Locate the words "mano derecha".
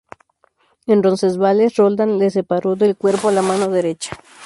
3.43-4.17